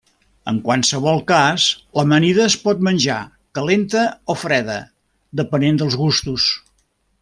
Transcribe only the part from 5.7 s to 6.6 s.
dels gustos.